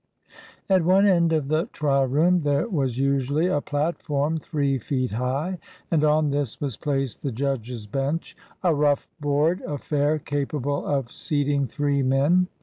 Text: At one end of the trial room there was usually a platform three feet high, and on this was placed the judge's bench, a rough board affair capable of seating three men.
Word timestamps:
At 0.67 0.83
one 0.83 1.05
end 1.05 1.31
of 1.31 1.47
the 1.47 1.67
trial 1.67 2.07
room 2.07 2.41
there 2.41 2.67
was 2.67 2.97
usually 2.97 3.45
a 3.45 3.61
platform 3.61 4.39
three 4.39 4.79
feet 4.79 5.11
high, 5.11 5.59
and 5.91 6.03
on 6.03 6.31
this 6.31 6.59
was 6.59 6.75
placed 6.75 7.21
the 7.21 7.31
judge's 7.31 7.85
bench, 7.85 8.35
a 8.63 8.73
rough 8.73 9.07
board 9.19 9.61
affair 9.61 10.17
capable 10.17 10.87
of 10.87 11.11
seating 11.11 11.67
three 11.67 12.01
men. 12.01 12.47